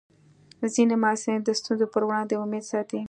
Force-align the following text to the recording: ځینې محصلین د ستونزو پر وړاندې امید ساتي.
ځینې 0.73 0.95
محصلین 1.03 1.41
د 1.43 1.49
ستونزو 1.59 1.85
پر 1.93 2.01
وړاندې 2.07 2.33
امید 2.43 2.63
ساتي. 2.71 2.99